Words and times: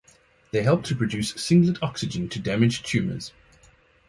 They 0.49 0.63
help 0.63 0.83
to 0.85 0.95
produce 0.95 1.35
singlet 1.35 1.83
oxygen 1.83 2.27
to 2.29 2.39
damage 2.39 2.81
tumours. 2.81 3.33